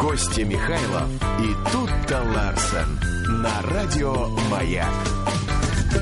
Костя 0.00 0.46
Михайлов 0.46 1.10
и 1.40 1.70
Тут-то 1.70 2.22
Ларсен 2.22 2.98
на 3.42 3.60
радио 3.60 4.28
«Маяк». 4.50 4.88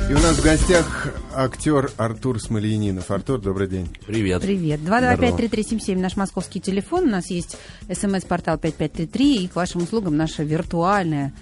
И 0.09 0.13
у 0.13 0.19
нас 0.19 0.37
в 0.37 0.45
гостях 0.45 1.13
актер 1.35 1.90
Артур 1.96 2.40
Смольянинов. 2.40 3.11
Артур, 3.11 3.40
добрый 3.40 3.66
день. 3.66 3.88
Привет. 4.06 4.42
Привет. 4.42 4.80
225-3377 4.82 5.98
наш 5.98 6.16
московский 6.16 6.61
телефон. 6.61 7.08
У 7.08 7.11
нас 7.11 7.29
есть 7.29 7.58
смс-портал 7.92 8.56
5533 8.56 9.45
и 9.45 9.49
к 9.49 9.56
вашим 9.56 9.83
услугам 9.83 10.17
наша 10.17 10.44
виртуальная 10.44 11.33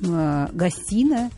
э, 0.00 0.48
гостиная 0.52 1.30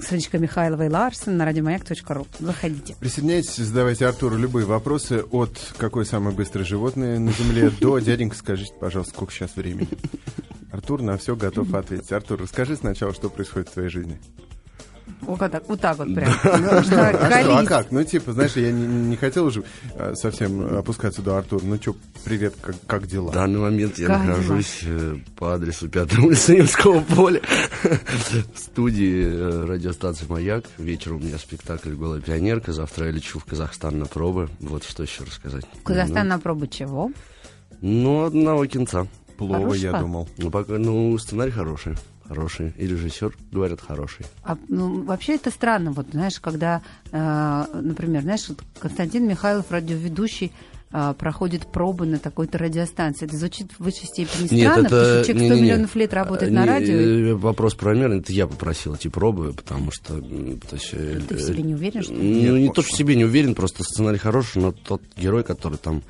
Сонечка 0.00 0.38
Михайлова 0.38 0.86
и 0.86 0.88
Ларсен 0.88 1.36
на 1.36 1.44
радиомаяк.ру. 1.44 2.26
Заходите. 2.38 2.96
Присоединяйтесь, 3.00 3.56
задавайте 3.56 4.06
Артуру 4.06 4.36
любые 4.36 4.66
вопросы 4.66 5.24
от 5.30 5.58
какое 5.76 6.04
самое 6.04 6.34
быстрое 6.34 6.64
животное 6.64 7.18
на 7.18 7.32
Земле 7.32 7.70
до 7.70 7.98
дяденька, 7.98 8.36
скажите, 8.36 8.74
пожалуйста, 8.78 9.14
сколько 9.14 9.32
сейчас 9.32 9.56
времени. 9.56 9.88
Артур 10.70 11.02
на 11.02 11.16
все 11.16 11.36
готов 11.36 11.72
ответить. 11.74 12.10
Артур, 12.12 12.42
расскажи 12.42 12.76
сначала, 12.76 13.14
что 13.14 13.30
происходит 13.30 13.68
в 13.68 13.72
твоей 13.72 13.88
жизни. 13.88 14.20
Вот 15.26 15.38
так 15.38 15.68
вот, 15.68 15.80
так 15.80 15.98
вот 15.98 16.14
прям. 16.14 16.32
А 16.42 16.82
что, 16.82 17.58
а 17.58 17.64
как? 17.64 17.90
Ну, 17.90 18.02
типа, 18.04 18.32
знаешь, 18.32 18.56
я 18.56 18.72
не, 18.72 18.86
не 18.86 19.16
хотел 19.16 19.46
уже 19.46 19.64
э, 19.94 20.14
совсем 20.14 20.76
опускаться 20.78 21.22
до 21.22 21.38
Артура. 21.38 21.62
Ну, 21.64 21.76
что, 21.76 21.96
привет, 22.24 22.54
как, 22.60 22.76
как 22.86 23.06
дела? 23.06 23.30
В 23.30 23.34
данный 23.34 23.60
момент 23.60 23.98
я 23.98 24.06
как 24.06 24.24
нахожусь 24.24 24.80
дела? 24.82 25.14
Э, 25.14 25.16
по 25.36 25.54
адресу 25.54 25.88
5 25.88 26.18
улицы 26.18 26.56
Невского 26.56 27.00
поля 27.00 27.40
в 27.82 28.58
студии 28.58 29.24
э, 29.24 29.64
радиостанции 29.64 30.26
«Маяк». 30.28 30.64
Вечером 30.78 31.16
у 31.16 31.20
меня 31.20 31.38
спектакль 31.38 31.94
«Голая 31.94 32.20
пионерка». 32.20 32.72
Завтра 32.72 33.06
я 33.06 33.12
лечу 33.12 33.38
в 33.38 33.44
Казахстан 33.44 33.98
на 33.98 34.06
пробы. 34.06 34.48
Вот 34.60 34.84
что 34.84 35.02
еще 35.02 35.24
рассказать. 35.24 35.64
В 35.80 35.82
Казахстан 35.82 36.28
ну, 36.28 36.34
на 36.34 36.38
пробы 36.38 36.68
чего? 36.68 37.10
Ну, 37.80 38.24
одного 38.24 38.66
кинца. 38.66 39.06
Плова, 39.36 39.74
я 39.74 39.92
думал. 39.92 40.28
Ну, 40.38 40.50
пока, 40.50 40.74
ну, 40.78 41.16
сценарий 41.18 41.50
хороший 41.50 41.94
хороший, 42.26 42.72
и 42.76 42.86
режиссер, 42.86 43.34
говорят, 43.52 43.80
хороший. 43.80 44.26
А, 44.42 44.56
ну, 44.68 45.02
вообще 45.02 45.34
это 45.34 45.50
странно, 45.50 45.92
вот, 45.92 46.06
знаешь, 46.12 46.40
когда, 46.40 46.82
э, 47.12 47.64
например, 47.74 48.22
знаешь, 48.22 48.48
Константин 48.78 49.26
Михайлов, 49.26 49.70
радиоведущий, 49.70 50.52
э, 50.92 51.14
проходит 51.18 51.66
пробы 51.66 52.06
на 52.06 52.18
такой-то 52.18 52.58
радиостанции. 52.58 53.26
Это 53.26 53.36
звучит 53.36 53.72
в 53.72 53.84
высшей 53.84 54.06
степени 54.06 54.46
странно, 54.46 54.54
Нет, 54.54 54.78
это... 54.78 54.84
потому 54.84 55.00
что 55.02 55.24
человек 55.24 55.26
100 55.26 55.34
не, 55.34 55.48
не, 55.48 55.56
не. 55.56 55.62
миллионов 55.62 55.96
лет 55.96 56.14
работает 56.14 56.50
не, 56.50 56.56
на 56.56 56.66
радио. 56.66 57.00
И... 57.00 57.32
Вопрос 57.32 57.74
правомерный, 57.74 58.18
это 58.20 58.32
я 58.32 58.46
попросил 58.46 58.94
эти 58.94 59.08
пробы, 59.08 59.52
потому 59.52 59.90
что... 59.90 60.20
То 60.20 60.76
есть, 60.76 60.90
э, 60.92 61.20
Ты 61.28 61.34
в 61.34 61.40
себе 61.40 61.62
не 61.62 61.74
уверен, 61.74 62.02
что 62.02 62.14
ли? 62.14 62.48
Ну, 62.48 62.56
не 62.56 62.70
то, 62.70 62.82
что 62.82 62.94
в 62.94 62.96
себе 62.96 63.16
не 63.16 63.24
уверен, 63.24 63.54
просто 63.54 63.82
сценарий 63.82 64.18
хороший, 64.18 64.62
но 64.62 64.72
тот 64.72 65.02
герой, 65.16 65.44
который 65.44 65.78
там 65.78 66.02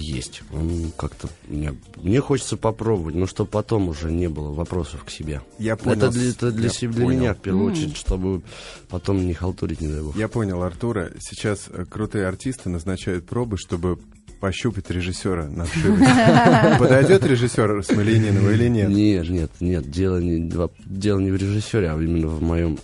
есть. 0.00 0.42
Он 0.52 0.92
как-то 0.96 1.28
мне, 1.48 1.74
мне 1.96 2.20
хочется 2.20 2.56
попробовать, 2.56 3.14
но 3.14 3.26
чтобы 3.26 3.50
потом 3.50 3.88
уже 3.88 4.10
не 4.10 4.28
было 4.28 4.52
вопросов 4.52 5.04
к 5.04 5.10
себе. 5.10 5.42
Я 5.58 5.76
понял. 5.76 5.98
Это 5.98 6.10
для, 6.10 6.30
это 6.30 6.50
для, 6.50 6.64
Я 6.64 6.70
себя, 6.70 6.92
для 6.92 7.06
меня 7.06 7.34
в 7.34 7.38
первую 7.38 7.68
mm. 7.68 7.72
очередь, 7.72 7.96
чтобы 7.96 8.42
потом 8.88 9.24
не 9.26 9.34
халтурить, 9.34 9.80
не 9.80 9.88
дай 9.88 10.02
бог. 10.02 10.16
Я 10.16 10.28
понял, 10.28 10.62
Артура. 10.62 11.10
Сейчас 11.20 11.68
э, 11.68 11.84
крутые 11.84 12.26
артисты 12.26 12.68
назначают 12.68 13.26
пробы, 13.26 13.56
чтобы 13.58 13.98
пощупать 14.40 14.90
режиссера 14.90 15.48
на 15.48 15.66
Подойдет 16.78 17.24
режиссер 17.24 17.84
Смоленинова 17.84 18.50
или 18.50 18.68
нет? 18.68 18.88
Нет, 18.88 19.28
нет, 19.28 19.50
нет. 19.60 19.90
Дело 19.90 20.16
не, 20.16 20.50
дело 20.86 21.18
не 21.18 21.30
в 21.30 21.36
режиссере, 21.36 21.90
а 21.90 21.94
именно 21.94 22.28
в 22.28 22.42
моем 22.42 22.78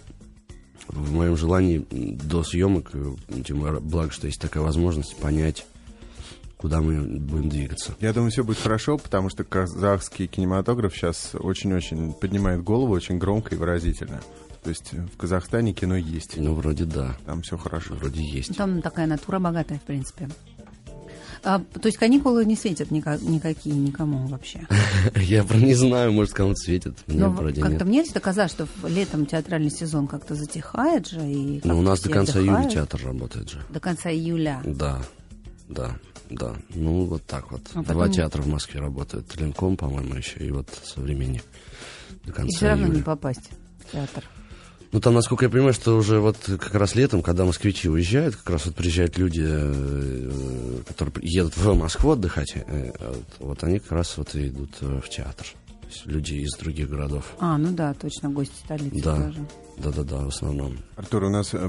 в 0.89 1.13
моем 1.13 1.37
желании 1.37 1.85
до 1.91 2.45
съемок, 2.45 2.91
э, 2.93 3.15
тем 3.45 3.81
благо, 3.81 4.11
что 4.13 4.27
есть 4.27 4.41
такая 4.41 4.63
возможность 4.63 5.17
понять 5.17 5.67
куда 6.67 6.81
мы 6.81 7.01
будем 7.21 7.49
двигаться. 7.49 7.95
Я 8.01 8.13
думаю, 8.13 8.33
все 8.33 8.43
будет 8.43 8.59
хорошо, 8.59 8.99
потому 8.99 9.31
что 9.31 9.45
казахский 9.45 10.27
кинематограф 10.27 10.97
сейчас 10.97 11.31
очень-очень 11.35 12.13
поднимает 12.13 12.65
голову, 12.65 12.93
очень 12.93 13.19
громко 13.19 13.55
и 13.55 13.59
выразительно. 13.59 14.21
То 14.65 14.71
есть 14.71 14.93
в 14.93 15.17
Казахстане 15.17 15.73
кино 15.73 15.95
есть. 15.95 16.37
Ну, 16.37 16.55
вроде 16.55 16.85
да. 16.85 17.17
Там 17.25 17.43
все 17.43 17.57
хорошо. 17.57 17.95
Вроде 17.95 18.21
есть. 18.21 18.57
Там 18.57 18.83
такая 18.83 19.07
натура 19.07 19.39
богатая, 19.39 19.79
в 19.79 19.83
принципе. 19.83 20.29
А, 21.45 21.61
то 21.61 21.87
есть 21.87 21.99
каникулы 21.99 22.45
не 22.45 22.57
светят 22.57 22.91
никак, 22.91 23.23
никакие 23.23 23.77
никому 23.77 24.27
вообще? 24.27 24.67
Я 25.15 25.45
про 25.45 25.59
не 25.59 25.75
знаю, 25.75 26.11
может, 26.13 26.35
кому-то 26.35 26.57
светят. 26.57 26.97
Вроде 27.07 27.63
как-то 27.63 27.85
мне 27.85 28.01
это 28.03 28.19
казалось, 28.19 28.51
что 28.51 28.67
летом 28.89 29.27
театральный 29.27 29.71
сезон 29.71 30.09
как-то 30.09 30.35
затихает 30.35 31.07
же. 31.07 31.21
И 31.21 31.61
ну, 31.63 31.79
у 31.79 31.83
нас 31.83 32.01
до 32.01 32.11
конца 32.11 32.41
июля 32.41 32.69
театр 32.69 33.01
работает 33.05 33.51
же. 33.51 33.63
До 33.71 33.79
конца 33.79 34.11
июля? 34.11 34.61
Да, 34.65 35.01
да 35.69 35.97
да. 36.31 36.57
Ну, 36.75 37.05
вот 37.05 37.25
так 37.25 37.51
вот. 37.51 37.63
А 37.75 37.83
Два 37.83 38.09
театра 38.09 38.43
в 38.43 38.49
Москве 38.49 38.81
работают. 38.81 39.35
Ленком, 39.37 39.77
по-моему, 39.77 40.15
еще, 40.15 40.39
и 40.39 40.51
вот 40.51 40.69
современник. 40.85 41.45
До 42.25 42.33
конца 42.33 42.49
и 42.49 42.57
все 42.57 42.69
равно 42.69 42.87
июля. 42.87 42.97
не 42.97 43.03
попасть 43.03 43.51
в 43.81 43.93
театр. 43.93 44.25
Ну, 44.93 45.01
там, 45.01 45.15
насколько 45.15 45.45
я 45.45 45.51
понимаю, 45.51 45.73
что 45.73 45.97
уже 45.97 46.21
вот 46.21 46.37
как 46.47 46.75
раз 46.75 46.95
летом, 46.95 47.23
когда 47.23 47.45
москвичи 47.45 47.89
уезжают, 47.89 48.37
как 48.37 48.51
раз 48.51 48.67
вот 48.67 48.77
приезжают 48.77 49.19
люди, 49.19 49.45
э, 49.45 50.83
которые 50.87 51.15
едут 51.23 51.57
в 51.57 51.75
Москву 51.75 52.13
отдыхать, 52.13 52.55
э, 52.55 52.93
вот 53.39 53.63
они 53.65 53.79
как 53.79 53.93
раз 53.93 54.17
вот 54.17 54.35
и 54.35 54.49
идут 54.49 54.71
э, 54.81 55.01
в 55.05 55.09
театр. 55.09 55.47
То 55.87 55.93
есть 55.93 56.07
люди 56.07 56.35
из 56.35 56.51
других 56.57 56.91
городов. 56.91 57.35
А, 57.39 57.57
ну 57.59 57.71
да, 57.71 57.95
точно, 57.95 58.29
гости 58.31 58.55
столицы 58.65 59.03
да. 59.03 59.17
тоже. 59.17 59.47
Да-да-да, 59.79 60.25
в 60.25 60.29
основном. 60.29 60.79
Артур, 60.97 61.25
у 61.25 61.29
нас, 61.29 61.55
э, 61.55 61.65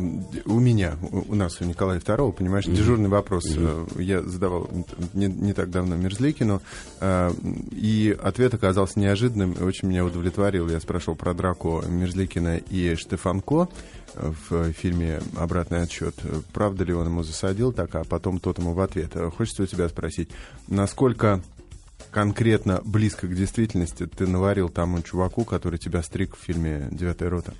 у 0.45 0.59
меня, 0.59 0.97
у 1.11 1.35
нас, 1.35 1.61
у 1.61 1.65
Николая 1.65 1.99
II, 1.99 2.31
понимаешь, 2.31 2.65
mm-hmm. 2.65 2.75
дежурный 2.75 3.09
вопрос. 3.09 3.45
Mm-hmm. 3.45 4.01
Я 4.01 4.23
задавал 4.23 4.69
не, 5.13 5.27
не 5.27 5.53
так 5.53 5.69
давно 5.69 5.97
Мерзликину, 5.97 6.61
э, 6.99 7.31
и 7.71 8.17
ответ 8.19 8.55
оказался 8.55 8.99
неожиданным 8.99 9.51
и 9.51 9.61
очень 9.61 9.87
меня 9.87 10.03
удовлетворил. 10.03 10.67
Я 10.67 10.79
спрашивал 10.79 11.15
про 11.15 11.35
драку 11.35 11.83
Мерзликина 11.87 12.57
и 12.57 12.95
Штефанко 12.95 13.67
в 14.15 14.71
фильме 14.71 15.21
«Обратный 15.35 15.83
отсчет». 15.83 16.15
Правда 16.53 16.85
ли 16.85 16.93
он 16.93 17.07
ему 17.07 17.21
засадил 17.21 17.71
так, 17.71 17.93
а 17.93 18.03
потом 18.03 18.39
тот 18.39 18.57
ему 18.57 18.73
в 18.73 18.79
ответ. 18.79 19.11
Хочется 19.37 19.63
у 19.63 19.65
тебя 19.67 19.87
спросить, 19.89 20.29
насколько 20.67 21.43
конкретно 22.11 22.81
близко 22.83 23.27
к 23.27 23.35
действительности 23.35 24.07
ты 24.07 24.27
наварил 24.27 24.69
тому 24.69 25.01
чуваку, 25.01 25.43
который 25.43 25.79
тебя 25.79 26.03
стриг 26.03 26.35
в 26.35 26.43
фильме 26.43 26.87
«Девятая 26.91 27.29
рота»? 27.29 27.53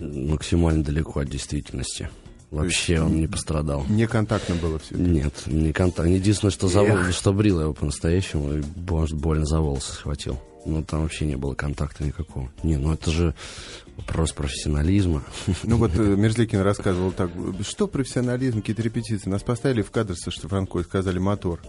максимально 0.00 0.84
далеко 0.84 1.20
от 1.20 1.28
действительности. 1.28 2.08
Вообще 2.50 3.00
он 3.00 3.20
не 3.20 3.26
пострадал. 3.26 3.84
Не 3.88 4.06
контактно 4.06 4.54
было 4.54 4.78
все? 4.78 4.94
Нет, 4.94 5.34
не 5.46 5.72
контактно. 5.72 6.12
Единственное, 6.12 6.50
что, 6.50 6.68
за... 6.68 7.12
что 7.12 7.34
брил 7.34 7.60
его 7.60 7.74
по-настоящему, 7.74 8.58
и 8.58 8.62
может, 8.74 9.18
больно 9.18 9.44
за 9.44 9.60
волосы 9.60 9.92
схватил. 9.92 10.40
Но 10.64 10.82
там 10.82 11.02
вообще 11.02 11.26
не 11.26 11.36
было 11.36 11.54
контакта 11.54 12.04
никакого. 12.04 12.50
Не, 12.62 12.78
ну 12.78 12.92
это 12.92 13.10
же 13.10 13.34
вопрос 13.96 14.32
профессионализма. 14.32 15.22
Ну 15.62 15.76
вот 15.76 15.94
э, 15.94 16.00
Мерзликин 16.16 16.60
рассказывал 16.60 17.12
так, 17.12 17.30
что 17.62 17.86
профессионализм, 17.86 18.60
какие-то 18.60 18.82
репетиции. 18.82 19.28
Нас 19.28 19.42
поставили 19.42 19.82
в 19.82 19.90
кадр 19.90 20.16
со 20.16 20.30
Штефанко 20.30 20.80
и 20.80 20.84
сказали 20.84 21.18
мотор 21.18 21.60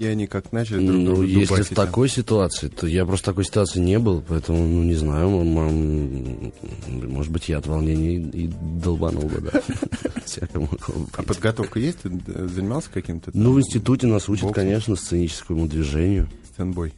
и 0.00 0.06
они 0.06 0.26
как 0.26 0.50
начали 0.50 0.86
друг 0.86 0.98
Ну, 0.98 1.22
если 1.22 1.60
в 1.60 1.74
такой 1.74 2.08
ситуации, 2.08 2.68
то 2.68 2.86
я 2.86 3.04
просто 3.04 3.26
такой 3.26 3.44
ситуации 3.44 3.80
не 3.80 3.98
был, 3.98 4.24
поэтому, 4.26 4.66
ну, 4.66 4.82
не 4.82 4.94
знаю, 4.94 5.28
может 5.28 7.30
быть, 7.30 7.50
я 7.50 7.58
от 7.58 7.66
волнения 7.66 8.16
и 8.16 8.50
долбанул 8.82 9.24
бы, 9.24 9.40
да. 9.40 9.60
А 11.16 11.22
подготовка 11.22 11.80
есть? 11.80 11.98
Ты 11.98 12.48
занимался 12.48 12.88
каким-то? 12.90 13.30
Ну, 13.34 13.52
в 13.52 13.58
институте 13.58 14.06
нас 14.06 14.28
учат, 14.28 14.54
конечно, 14.54 14.96
сценическому 14.96 15.66
движению. 15.66 16.30
Стенбой. 16.54 16.94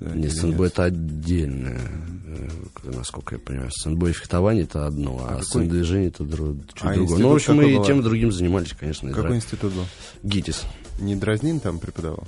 Не, 0.00 0.28
сценбой 0.28 0.66
это 0.66 0.84
отдельное, 0.84 1.80
э, 2.26 2.48
насколько 2.84 3.36
я 3.36 3.38
понимаю. 3.38 3.70
Сценбой 3.70 4.10
и 4.10 4.14
фехтование 4.14 4.64
это 4.64 4.86
одно, 4.86 5.20
а, 5.22 5.36
а 5.36 5.42
сцендвижение 5.42 6.08
это 6.08 6.24
друг, 6.24 6.56
чуть 6.74 6.82
а 6.82 6.94
другое. 6.94 7.18
Ну, 7.18 7.30
в 7.30 7.34
общем, 7.34 7.56
мы 7.56 7.72
и 7.72 7.82
тем 7.84 8.02
другим 8.02 8.32
занимались, 8.32 8.74
конечно. 8.78 9.12
Какой 9.12 9.36
институт 9.36 9.72
был? 9.72 9.84
ГИТИС. 10.22 10.62
Не 11.00 11.14
Дразнин 11.14 11.60
там 11.60 11.78
преподавал? 11.78 12.26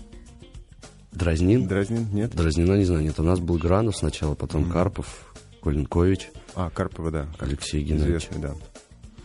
Дразнин? 1.15 1.69
Дразнин, 1.69 2.09
нет? 2.13 2.35
Дразнина 2.35 2.75
не 2.75 2.85
знаю, 2.85 3.03
нет. 3.03 3.19
У 3.19 3.23
нас 3.23 3.39
был 3.39 3.57
Гранов 3.57 3.97
сначала, 3.97 4.35
потом 4.35 4.65
mm-hmm. 4.65 4.73
Карпов, 4.73 5.35
Коленкович. 5.63 6.31
А, 6.57 6.71
Карпова, 6.71 7.11
да. 7.11 7.29
Алексей 7.39 7.83
Геннадьевич. 7.83 8.25
Известный, 8.25 8.43
да. 8.43 8.55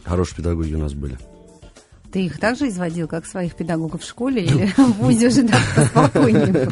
Хорошие 0.03 0.37
педагоги 0.37 0.75
у 0.75 0.79
нас 0.79 0.93
были. 0.93 1.17
Ты 2.11 2.25
их 2.25 2.39
также 2.39 2.69
изводил, 2.69 3.07
как 3.07 3.25
своих 3.25 3.55
педагогов 3.55 4.01
в 4.01 4.07
школе, 4.07 4.43
или 4.43 4.65
в 4.77 4.93
ВУЗе 4.93 5.27
уже 5.27 5.47
так 5.47 5.61
спокойнее 5.87 6.69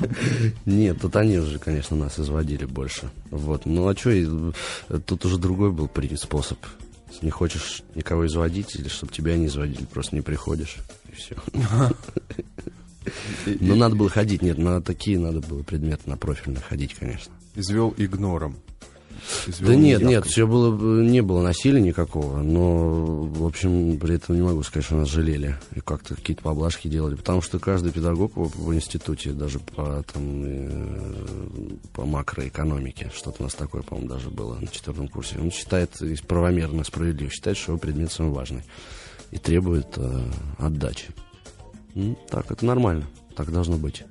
Нет, 0.65 1.00
тут 1.00 1.15
они 1.15 1.38
уже, 1.38 1.59
конечно, 1.59 1.95
нас 1.95 2.19
изводили 2.19 2.65
больше. 2.65 3.09
Вот. 3.30 3.65
Ну 3.65 3.88
а 3.88 3.95
что, 3.95 4.53
тут 5.06 5.25
уже 5.25 5.38
другой 5.38 5.71
был 5.71 5.89
способ. 6.15 6.57
Не 7.21 7.30
хочешь 7.30 7.83
никого 7.95 8.27
изводить, 8.27 8.75
или 8.75 8.88
чтобы 8.88 9.12
тебя 9.12 9.36
не 9.38 9.47
изводили, 9.47 9.86
просто 9.86 10.15
не 10.15 10.21
приходишь, 10.21 10.77
и 11.09 11.15
все. 11.15 11.36
Ну, 13.45 13.75
надо 13.75 13.95
было 13.95 14.09
ходить. 14.09 14.42
Нет, 14.42 14.57
на 14.57 14.81
такие 14.81 15.19
надо 15.19 15.42
было 15.42 15.63
предметы, 15.63 16.09
на 16.09 16.18
профильные 16.18 16.62
ходить, 16.62 16.94
конечно. 16.94 17.33
Извел 17.56 17.94
игнором. 17.98 18.56
Извел 19.48 19.69
да 19.69 19.75
нет, 19.75 20.01
нет, 20.01 20.25
все 20.25 20.48
было, 20.48 21.01
не 21.01 21.21
было 21.21 21.42
насилия 21.42 21.81
никакого, 21.81 22.42
но, 22.42 23.24
в 23.24 23.45
общем, 23.45 23.98
при 24.00 24.15
этом 24.15 24.36
не 24.36 24.42
могу 24.42 24.63
сказать, 24.63 24.86
что 24.86 24.95
нас 24.95 25.09
жалели 25.09 25.57
и 25.75 25.80
как-то 25.80 26.15
какие-то 26.15 26.44
поблажки 26.44 26.88
делали, 26.88 27.15
потому 27.15 27.42
что 27.42 27.59
каждый 27.59 27.92
педагог 27.92 28.36
в, 28.36 28.65
в 28.65 28.74
институте, 28.74 29.31
даже 29.31 29.60
по, 29.60 30.03
там, 30.13 30.44
э, 30.45 31.13
по 31.94 32.06
макроэкономике. 32.06 33.12
Что-то 33.15 33.38
у 33.39 33.44
нас 33.44 33.53
такое, 33.53 33.81
по-моему, 33.81 34.10
даже 34.10 34.30
было 34.30 34.56
на 34.60 34.68
четвертом 34.68 35.07
курсе. 35.07 35.39
Он 35.39 35.51
считает 35.51 35.92
правомерно, 36.27 36.83
справедливо, 36.83 37.31
считает, 37.31 37.57
что 37.57 37.74
его 37.74 37.80
предмет 37.80 38.12
самый 38.12 38.33
важный. 38.33 38.63
И 39.31 39.38
требует 39.38 39.88
э, 39.98 40.24
отдачи. 40.57 41.07
Так, 42.30 42.51
это 42.51 42.66
нормально. 42.66 43.06
Так 43.36 43.51
должно 43.51 43.78
быть 43.78 44.04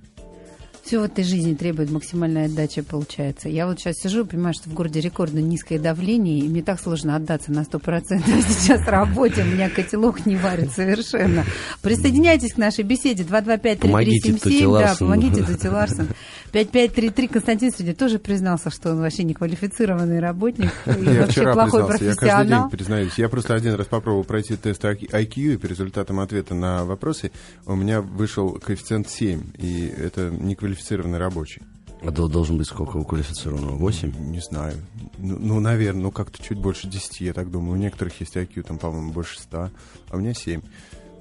все 0.87 1.01
в 1.01 1.03
этой 1.03 1.25
жизни 1.25 1.55
требует 1.55 1.91
максимальной 1.91 2.45
отдачи, 2.45 2.81
получается. 2.81 3.49
Я 3.49 3.67
вот 3.67 3.81
сейчас 3.81 3.97
сижу 3.97 4.25
и 4.25 4.27
понимаю, 4.27 4.55
что 4.55 4.71
в 4.71 4.75
городе 4.75 5.01
рекордно 5.01 5.41
низкое 5.41 5.81
давление, 5.81 6.39
и 6.39 6.49
мне 6.49 6.63
так 6.63 6.81
сложно 6.81 7.17
отдаться 7.17 7.51
на 7.51 7.61
100% 7.61 8.23
сейчас 8.49 8.87
работе. 8.87 9.43
У 9.43 9.47
меня 9.47 9.69
котелок 9.69 10.27
не 10.27 10.37
варит 10.37 10.71
совершенно. 10.71 11.45
Присоединяйтесь 11.83 12.55
к 12.55 12.59
нашей 12.59 12.85
беседе 12.85 13.25
225-3377. 13.25 14.79
Да, 14.79 14.95
помогите 14.97 15.43
Тути 15.43 15.67
Ларсон. 15.67 16.09
5533 16.53 17.29
Константин 17.29 17.73
сегодня 17.73 17.95
тоже 17.95 18.19
признался, 18.19 18.71
что 18.71 18.93
он 18.93 19.01
вообще 19.01 19.25
не 19.25 19.35
квалифицированный 19.35 20.21
работник 20.21 20.73
и 20.87 21.05
я 21.05 21.23
вообще 21.23 21.53
плохой 21.53 21.87
признался. 21.87 21.99
профессионал. 21.99 22.21
Я 22.21 22.37
каждый 22.37 22.49
день 22.49 22.71
признаюсь. 22.71 23.13
Я 23.19 23.29
просто 23.29 23.55
один 23.55 23.75
раз 23.75 23.87
попробовал 23.89 24.25
пройти 24.25 24.57
тест 24.57 24.85
IQ, 24.85 25.55
и 25.55 25.57
по 25.57 25.67
результатам 25.67 26.21
ответа 26.21 26.55
на 26.55 26.85
вопросы 26.85 27.33
у 27.67 27.75
меня 27.75 28.01
вышел 28.01 28.53
коэффициент 28.53 29.11
7, 29.11 29.43
и 29.59 29.87
это 29.87 30.31
не 30.31 30.55
квалифицированный 30.77 31.19
рабочий. 31.19 31.63
А 32.03 32.11
должен 32.11 32.59
быть 32.59 32.67
сколько 32.69 32.99
у 32.99 33.05
квалифицированного? 33.05 33.77
8? 33.77 34.13
Не 34.31 34.41
знаю. 34.41 34.75
Ну, 35.19 35.39
ну, 35.39 35.61
наверное, 35.61 36.03
ну 36.03 36.11
как-то 36.11 36.43
чуть 36.43 36.59
больше 36.59 36.87
10, 36.89 37.21
я 37.23 37.33
так 37.33 37.51
думаю. 37.51 37.73
У 37.73 37.81
некоторых 37.81 38.21
есть 38.21 38.37
IQ, 38.37 38.63
там, 38.63 38.79
по-моему, 38.79 39.13
больше 39.13 39.41
100, 39.41 39.59
а 39.59 39.71
у 40.17 40.19
меня 40.19 40.35
7. 40.35 40.61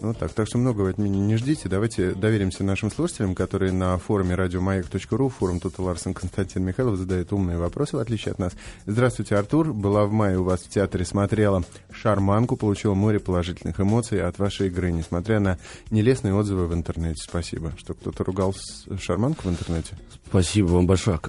Ну 0.02 0.14
так, 0.14 0.34
так 0.34 0.48
что 0.48 0.58
многого 0.58 0.90
от 0.90 0.98
меня 0.98 1.20
не 1.20 1.36
ждите. 1.38 1.70
Давайте 1.70 2.12
доверимся 2.12 2.64
нашим 2.64 2.92
слушателям, 2.92 3.34
которые 3.34 3.72
на 3.72 3.98
форуме 3.98 4.36
радиомаяк.ру, 4.36 5.30
форум 5.30 5.60
Тута 5.60 5.82
Ларсен 5.82 6.14
Константин 6.14 6.64
Михайлов 6.64 6.98
задает 6.98 7.32
умные 7.34 7.58
вопросы, 7.58 7.96
в 7.96 8.00
отличие 8.00 8.34
от 8.34 8.40
нас. 8.40 8.54
Здравствуйте, 8.86 9.36
Артур. 9.36 9.74
Была 9.74 10.06
в 10.06 10.12
мае 10.12 10.38
у 10.38 10.44
вас 10.44 10.62
в 10.62 10.70
театре, 10.70 11.06
смотрела 11.06 11.64
«Шарманку», 11.92 12.58
получила 12.58 12.94
море 12.94 13.20
положительных 13.20 13.80
эмоций 13.80 14.22
от 14.22 14.38
вашей 14.38 14.68
игры, 14.68 14.92
несмотря 14.92 15.40
на 15.40 15.58
нелестные 15.90 16.36
отзывы 16.36 16.68
в 16.68 16.74
интернете. 16.74 17.24
Спасибо. 17.24 17.72
Что, 17.78 17.94
кто-то 17.94 18.24
ругал 18.24 18.54
«Шарманку» 19.00 19.48
в 19.48 19.52
интернете? 19.52 19.98
Спасибо 20.28 20.68
вам 20.68 20.88
большое. 20.88 21.20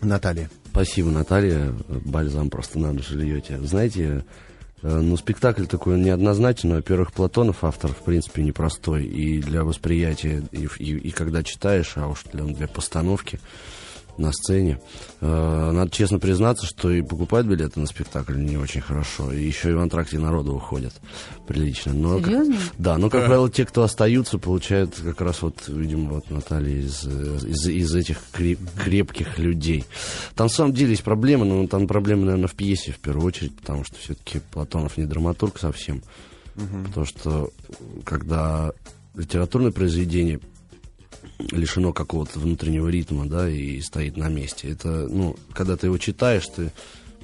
Наталья. 0.00 0.50
Спасибо, 0.70 1.10
Наталья. 1.10 1.72
Бальзам 1.88 2.50
просто 2.50 2.78
на 2.78 2.94
душу 2.94 3.16
льете. 3.16 3.58
Знаете, 3.62 4.24
ну, 4.82 5.16
спектакль 5.16 5.66
такой 5.66 5.98
неоднозначный. 5.98 6.76
Во-первых, 6.76 7.12
Платонов 7.12 7.64
автор, 7.64 7.92
в 7.92 8.04
принципе, 8.04 8.42
непростой. 8.42 9.04
И 9.04 9.40
для 9.40 9.64
восприятия, 9.64 10.42
и, 10.52 10.68
и, 10.78 10.96
и 10.96 11.10
когда 11.10 11.42
читаешь, 11.42 11.92
а 11.96 12.06
уж 12.06 12.24
для, 12.32 12.44
для 12.44 12.68
постановки 12.68 13.40
на 14.18 14.32
сцене. 14.32 14.80
Э, 15.20 15.70
надо 15.72 15.90
честно 15.90 16.18
признаться, 16.18 16.66
что 16.66 16.90
и 16.90 17.02
покупать 17.02 17.46
билеты 17.46 17.80
на 17.80 17.86
спектакль 17.86 18.36
не 18.36 18.56
очень 18.56 18.80
хорошо. 18.80 19.32
И 19.32 19.42
еще 19.42 19.70
и 19.70 19.74
в 19.74 19.80
антракте 19.80 20.18
народу 20.18 20.54
уходят 20.54 20.92
прилично. 21.46 21.92
Но, 21.92 22.18
Серьезно? 22.20 22.54
Как, 22.56 22.64
да, 22.78 22.98
но, 22.98 23.10
как 23.10 23.26
правило, 23.26 23.50
те, 23.50 23.64
кто 23.64 23.82
остаются, 23.82 24.38
получают 24.38 24.94
как 24.94 25.20
раз 25.20 25.42
вот, 25.42 25.68
видимо, 25.68 26.14
вот 26.14 26.30
Наталья 26.30 26.80
из, 26.80 27.04
из, 27.04 27.66
из 27.66 27.94
этих 27.94 28.18
крепких 28.76 29.38
людей. 29.38 29.84
Там, 30.34 30.46
на 30.46 30.52
самом 30.52 30.72
деле, 30.72 30.90
есть 30.90 31.04
проблемы, 31.04 31.44
но 31.44 31.66
там 31.66 31.86
проблемы, 31.86 32.24
наверное, 32.24 32.48
в 32.48 32.54
пьесе 32.54 32.92
в 32.92 32.98
первую 32.98 33.26
очередь, 33.26 33.56
потому 33.56 33.84
что 33.84 33.96
все-таки 33.98 34.40
Платонов 34.50 34.96
не 34.96 35.04
драматург 35.04 35.58
совсем. 35.58 36.02
Угу. 36.56 36.84
Потому 36.88 37.06
что, 37.06 37.50
когда 38.04 38.72
литературное 39.14 39.72
произведение 39.72 40.40
лишено 41.38 41.92
какого-то 41.92 42.38
внутреннего 42.38 42.88
ритма, 42.88 43.26
да, 43.26 43.48
и 43.48 43.80
стоит 43.80 44.16
на 44.16 44.28
месте. 44.28 44.70
Это, 44.70 45.06
ну, 45.08 45.36
когда 45.52 45.76
ты 45.76 45.86
его 45.86 45.98
читаешь, 45.98 46.46
ты 46.46 46.72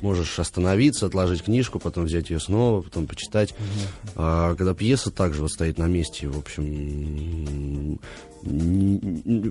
можешь 0.00 0.38
остановиться, 0.38 1.06
отложить 1.06 1.42
книжку, 1.42 1.78
потом 1.78 2.04
взять 2.04 2.30
ее 2.30 2.38
снова, 2.38 2.82
потом 2.82 3.06
почитать. 3.06 3.50
Uh-huh. 3.50 4.12
А 4.16 4.54
когда 4.54 4.74
пьеса 4.74 5.10
также 5.10 5.42
вот 5.42 5.50
стоит 5.50 5.78
на 5.78 5.86
месте, 5.86 6.28
в 6.28 6.38
общем, 6.38 7.98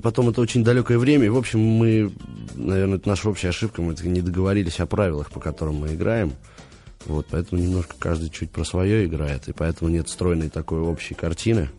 потом 0.01 0.30
это 0.30 0.42
очень 0.42 0.63
далекое 0.63 1.00
время, 1.00 1.25
и, 1.25 1.30
в 1.30 1.38
общем, 1.38 1.60
мы, 1.60 2.12
наверное, 2.56 2.98
это 2.98 3.10
наша 3.10 3.30
общая 3.30 3.50
ошибка, 3.50 3.81
мы 3.81 3.95
не 4.04 4.21
договорились 4.21 4.80
о 4.80 4.86
правилах, 4.86 5.31
по 5.31 5.39
которым 5.39 5.77
мы 5.77 5.95
играем. 5.95 6.33
Вот, 7.06 7.27
поэтому 7.31 7.62
немножко 7.62 7.95
каждый 8.00 8.30
чуть 8.30 8.51
про 8.51 8.63
свое 8.63 9.06
играет, 9.06 9.50
и 9.50 9.54
поэтому 9.54 9.89
нет 9.89 10.07
стройной 10.07 10.50
такой 10.50 10.80
общей 10.80 11.15
картины. 11.15 11.69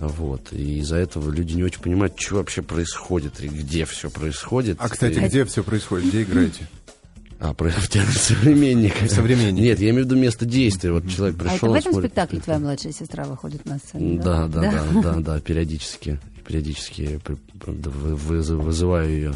Вот. 0.00 0.52
И 0.52 0.80
из-за 0.80 0.96
этого 0.96 1.30
люди 1.30 1.54
не 1.54 1.62
очень 1.62 1.80
понимают, 1.80 2.14
что 2.18 2.36
вообще 2.36 2.62
происходит 2.62 3.40
и 3.40 3.48
где 3.48 3.84
все 3.84 4.10
происходит. 4.10 4.76
А, 4.80 4.88
кстати, 4.88 5.18
и... 5.18 5.26
где 5.26 5.44
все 5.44 5.62
происходит? 5.62 6.08
Где 6.08 6.22
играете? 6.22 6.68
А, 7.40 7.52
про 7.52 7.70
современника. 7.70 9.08
Современника. 9.08 9.62
Нет, 9.62 9.80
я 9.80 9.90
имею 9.90 10.04
в 10.04 10.06
виду 10.06 10.16
место 10.16 10.46
действия. 10.46 10.92
Вот 10.92 11.08
человек 11.08 11.36
пришел... 11.36 11.52
А 11.52 11.56
это 11.56 11.66
в 11.68 11.74
этом 11.74 11.92
смотрит... 11.92 12.10
спектакле 12.10 12.40
твоя 12.40 12.58
младшая 12.58 12.92
сестра 12.92 13.24
выходит 13.24 13.64
на 13.66 13.78
сцену, 13.78 14.22
да, 14.22 14.48
да, 14.48 14.60
да, 14.60 15.00
да, 15.02 15.14
да 15.20 15.40
периодически. 15.40 16.18
Периодически 16.46 17.20
вызываю 17.64 19.10
ее 19.10 19.34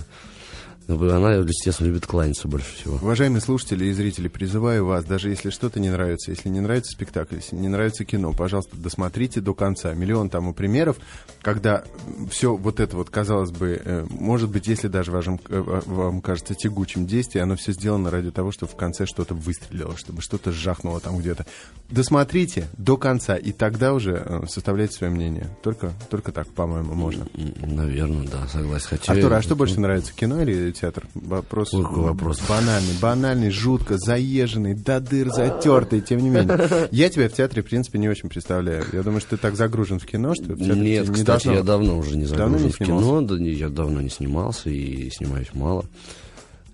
она, 0.88 1.34
естественно, 1.34 1.88
любит 1.88 2.06
кланяться 2.06 2.48
больше 2.48 2.74
всего. 2.74 2.94
Уважаемые 2.96 3.42
слушатели 3.42 3.84
и 3.86 3.92
зрители, 3.92 4.28
призываю 4.28 4.86
вас, 4.86 5.04
даже 5.04 5.28
если 5.28 5.50
что-то 5.50 5.80
не 5.80 5.90
нравится, 5.90 6.30
если 6.30 6.48
не 6.48 6.60
нравится 6.60 6.92
спектакль, 6.92 7.36
если 7.36 7.56
не 7.56 7.68
нравится 7.68 8.06
кино, 8.06 8.32
пожалуйста, 8.32 8.74
досмотрите 8.76 9.40
до 9.42 9.52
конца. 9.52 9.92
Миллион 9.92 10.30
тому 10.30 10.54
примеров, 10.54 10.96
когда 11.42 11.84
все 12.30 12.56
вот 12.56 12.80
это 12.80 12.96
вот, 12.96 13.10
казалось 13.10 13.50
бы, 13.50 13.80
э, 13.84 14.06
может 14.08 14.48
быть, 14.48 14.66
если 14.66 14.88
даже 14.88 15.12
вам, 15.12 15.38
э, 15.48 15.80
вам 15.86 16.22
кажется 16.22 16.54
тягучим 16.54 17.06
действие, 17.06 17.42
оно 17.42 17.56
все 17.56 17.72
сделано 17.72 18.10
ради 18.10 18.30
того, 18.30 18.50
чтобы 18.50 18.72
в 18.72 18.76
конце 18.76 19.04
что-то 19.04 19.34
выстрелило, 19.34 19.94
чтобы 19.96 20.22
что-то 20.22 20.52
жахнуло 20.52 21.00
там 21.00 21.18
где-то. 21.18 21.44
Досмотрите 21.90 22.66
до 22.78 22.96
конца, 22.96 23.36
и 23.36 23.52
тогда 23.52 23.92
уже 23.92 24.22
э, 24.24 24.46
составляйте 24.48 24.94
свое 24.94 25.12
мнение. 25.12 25.50
Только, 25.62 25.92
только 26.08 26.32
так, 26.32 26.48
по-моему, 26.48 26.94
можно. 26.94 27.26
Наверное, 27.34 28.26
да, 28.26 28.46
согласен. 28.48 28.86
Хотя... 28.88 29.12
Артур, 29.12 29.34
а 29.34 29.42
что 29.42 29.54
больше 29.54 29.80
нравится, 29.80 30.14
кино 30.14 30.40
или 30.40 30.72
театр. 30.80 31.06
Вопрос, 31.14 31.74
Ой, 31.74 31.82
вопрос. 31.82 32.40
банальный, 32.48 32.94
банальный, 33.00 33.50
жутко, 33.50 33.98
заезженный, 33.98 34.74
до 34.74 35.00
дыр 35.00 35.30
затертый, 35.30 36.00
тем 36.00 36.20
не 36.20 36.30
менее. 36.30 36.88
Я 36.90 37.08
тебя 37.08 37.28
в 37.28 37.32
театре, 37.32 37.62
в 37.62 37.66
принципе, 37.66 37.98
не 37.98 38.08
очень 38.08 38.28
представляю. 38.28 38.84
Я 38.92 39.02
думаю, 39.02 39.20
что 39.20 39.30
ты 39.30 39.36
так 39.38 39.56
загружен 39.56 39.98
в 39.98 40.06
кино, 40.06 40.34
что 40.34 40.54
в 40.54 40.60
Нет, 40.60 41.08
не 41.08 41.12
кстати, 41.12 41.24
должно... 41.24 41.52
я 41.54 41.62
давно 41.62 41.98
уже 41.98 42.16
не 42.16 42.24
загружен 42.24 42.52
давно 42.52 42.66
не 42.66 42.72
в 42.72 42.78
кино, 42.78 43.20
да, 43.22 43.36
я 43.36 43.68
давно 43.68 44.00
не 44.00 44.10
снимался 44.10 44.70
и 44.70 45.10
снимаюсь 45.10 45.48
мало. 45.54 45.84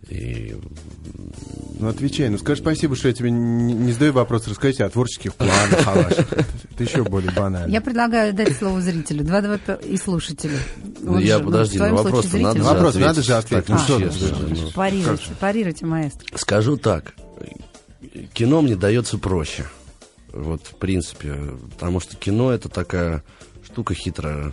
И... 0.09 0.57
Ну, 1.79 1.89
отвечай. 1.89 2.29
Ну, 2.29 2.39
скажи 2.39 2.61
спасибо, 2.61 2.97
что 2.97 3.09
я 3.09 3.15
тебе 3.15 3.31
не, 3.31 3.75
не 3.75 3.93
задаю 3.93 4.13
вопрос. 4.13 4.47
Расскажите 4.47 4.85
о 4.85 4.91
творческих 4.91 5.35
планах, 5.35 6.13
Это 6.75 6.85
еще 6.85 7.05
более 7.05 7.31
банально. 7.33 7.73
Я 7.73 7.81
предлагаю 7.81 8.33
дать 8.33 8.57
слово 8.57 8.81
зрителю. 8.81 9.25
Два, 9.25 9.41
два 9.41 9.57
и 9.75 9.97
слушателю. 9.97 10.57
Ну, 11.01 11.19
я, 11.19 11.39
ну, 11.39 11.47
подожди, 11.47 11.79
на 11.79 11.95
вопрос 11.95 12.33
надо 12.33 12.59
же 12.59 12.65
Вопрос 12.65 12.95
надо 12.95 13.23
же 13.23 13.35
ответить. 13.35 13.69
Ну, 13.69 13.79
что 13.79 14.73
Парируйте, 14.75 15.31
парируйте, 15.41 15.87
маэстро. 15.87 16.39
Скажу 16.39 16.77
так. 16.77 17.15
Кино 18.33 18.63
мне 18.63 18.77
дается 18.77 19.19
проще. 19.19 19.65
Вот, 20.33 20.67
в 20.67 20.77
принципе. 20.77 21.35
Потому 21.75 22.01
что 22.01 22.17
кино 22.17 22.53
это 22.53 22.69
такая 22.69 23.23
штука 23.65 23.95
хитрая 23.95 24.53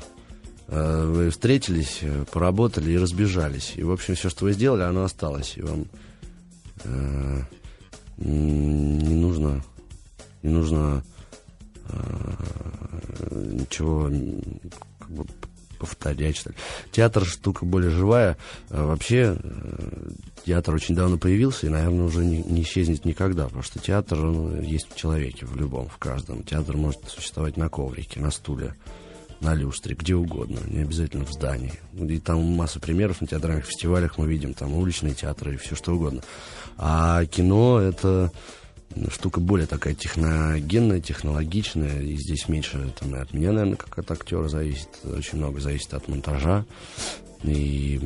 вы 0.72 1.30
встретились, 1.30 2.00
э, 2.02 2.24
поработали 2.32 2.92
и 2.92 2.98
разбежались. 2.98 3.74
И, 3.76 3.84
в 3.84 3.92
общем, 3.92 4.16
все, 4.16 4.30
что 4.30 4.46
вы 4.46 4.54
сделали, 4.54 4.84
оно 4.84 5.04
осталось. 5.04 5.58
И 5.58 5.62
вам 5.62 5.86
э, 6.86 7.42
не 8.18 9.16
нужно, 9.16 9.62
не 10.44 10.50
нужно 10.50 11.04
э, 11.90 11.96
ничего 13.32 14.10
как 15.00 15.10
бы, 15.10 15.26
повторять, 15.78 16.38
что 16.38 16.52
ли. 16.52 16.56
Театр 16.92 17.26
штука 17.26 17.66
более 17.66 17.90
живая. 17.92 18.38
А 18.70 18.86
вообще, 18.86 19.38
э, 19.44 20.12
театр 20.46 20.74
очень 20.74 20.96
давно 20.96 21.18
появился 21.18 21.68
и, 21.68 21.70
наверное, 21.70 22.06
уже 22.06 22.24
не, 22.24 22.44
не 22.44 22.62
исчезнет 22.62 23.04
никогда, 23.04 23.46
потому 23.46 23.64
что 23.64 23.80
театр 23.80 24.24
он 24.24 24.62
есть 24.62 24.90
в 24.90 24.96
человеке, 24.96 25.46
в 25.46 25.58
любом, 25.58 25.90
в 25.90 25.98
каждом. 25.98 26.44
Театр 26.44 26.78
может 26.78 27.02
существовать 27.10 27.58
на 27.58 27.68
коврике, 27.68 28.22
на 28.22 28.32
стуле 28.32 28.74
на 29.42 29.56
люстре, 29.56 29.96
где 29.96 30.16
угодно, 30.16 30.60
не 30.68 30.80
обязательно 30.80 31.26
в 31.26 31.32
здании. 31.32 31.74
И 31.94 32.20
там 32.20 32.42
масса 32.44 32.80
примеров 32.80 33.22
на 33.22 33.28
театральных 33.28 33.66
фестивалях 33.66 34.18
мы 34.18 34.28
видим, 34.28 34.54
там 34.54 34.74
уличные 34.74 35.14
театры 35.14 35.56
и 35.56 35.58
все 35.58 35.76
что 35.76 35.94
угодно. 35.94 36.22
А 36.78 37.26
кино 37.26 37.80
это 37.80 38.32
штука 39.12 39.40
более 39.40 39.68
такая 39.68 39.94
техногенная, 39.94 41.02
технологичная, 41.02 42.02
и 42.02 42.16
здесь 42.18 42.48
меньше 42.48 42.94
там, 43.00 43.16
от 43.16 43.34
меня, 43.34 43.52
наверное, 43.52 43.78
как 43.78 43.98
от 43.98 44.12
актера 44.12 44.48
зависит, 44.48 44.90
очень 45.04 45.38
много 45.38 45.60
зависит 45.60 45.94
от 45.94 46.08
монтажа. 46.08 46.66
И 47.44 48.00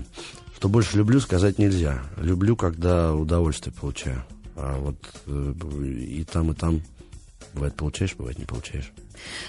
что 0.56 0.70
больше 0.70 0.98
люблю, 0.98 1.20
сказать 1.20 1.60
нельзя. 1.60 2.04
Люблю, 2.18 2.56
когда 2.56 3.13
удовольствие 3.13 3.74
получаю. 3.74 4.24
А 4.56 4.80
вот 4.80 4.96
э, 5.27 5.54
и 5.84 6.24
там, 6.24 6.51
и 6.51 6.56
там 6.56 6.82
бывает 7.56 7.76
получаешь, 7.76 8.16
бывает 8.16 8.38
не 8.38 8.46
получаешь. 8.46 8.92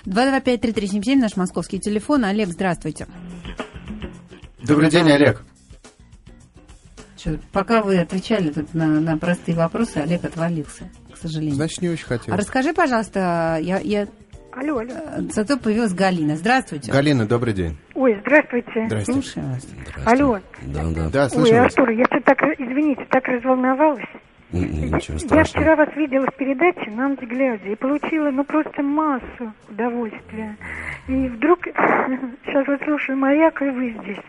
225-3377, 0.07 1.17
наш 1.17 1.37
московский 1.37 1.79
телефон. 1.81 2.25
Олег, 2.25 2.49
здравствуйте. 2.49 3.07
Добрый 4.63 4.89
день, 4.91 5.11
Олег. 5.11 5.43
Что, 7.17 7.39
пока 7.53 7.83
вы 7.83 7.99
отвечали 7.99 8.51
тут 8.51 8.73
на, 8.75 8.87
на 9.01 9.17
простые 9.19 9.57
вопросы, 9.57 9.99
Олег 9.99 10.25
отвалился, 10.25 10.91
к 11.13 11.17
сожалению. 11.17 11.55
Значит, 11.57 11.83
не 11.83 11.89
очень 11.89 12.05
хотел. 12.07 12.35
А 12.35 12.37
расскажи, 12.37 12.73
пожалуйста, 12.73 13.59
я, 13.63 13.79
я... 13.79 14.07
Алло, 14.53 14.79
алло. 14.79 14.91
э, 14.91 15.21
Зато 15.33 15.59
появилась 15.59 15.93
Галина. 15.93 16.37
Здравствуйте. 16.37 16.91
Галина, 16.91 17.27
добрый 17.27 17.53
день. 17.53 17.77
Ой, 17.95 18.17
здравствуйте. 18.23 18.87
Здрасте. 18.87 19.13
Слушаю 19.13 19.47
вас. 19.49 19.67
Алло. 20.07 20.39
Да, 20.63 20.85
да. 20.91 21.11
Да, 21.11 21.29
Ой, 21.35 21.53
вас. 21.53 21.65
Артур, 21.73 21.91
я 21.91 22.05
так, 22.25 22.39
извините, 22.59 23.05
так 23.11 23.25
разволновалась. 23.29 24.05
Ничего 24.53 25.15
Я 25.15 25.19
страшного. 25.19 25.45
вчера 25.45 25.77
вас 25.77 25.97
видела 25.97 26.27
в 26.27 26.35
передаче 26.35 26.91
«На 26.91 27.15
глядя» 27.15 27.69
и 27.69 27.75
получила, 27.75 28.31
ну, 28.31 28.45
просто 28.45 28.83
массу 28.83 29.53
удовольствия. 29.69 30.57
И 31.09 31.29
вдруг, 31.29 31.65
сейчас 32.45 32.67
вот 32.67 32.81
слушаю 32.85 33.19
«Маяк», 33.19 33.61
и 33.63 33.71
вы 33.71 33.97
здесь. 34.03 34.23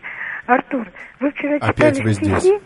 Артур, 0.46 0.86
вы 1.20 1.30
вчера 1.30 1.56
Опять 1.56 1.96
читали 1.96 2.02
вы 2.02 2.14
стихи? 2.14 2.38
здесь. 2.40 2.60